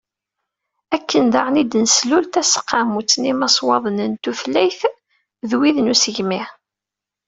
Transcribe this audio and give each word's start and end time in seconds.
akken 0.95 1.23
daɣen, 1.33 1.61
i 1.61 1.63
d-neslul 1.65 2.25
taseqqamut 2.27 3.11
n 3.17 3.23
yimaswaḍen 3.29 3.97
n 4.11 4.13
tutlayt 4.23 4.81
d 5.49 5.51
wid 5.57 5.77
n 5.81 5.91
usegmi. 5.93 6.43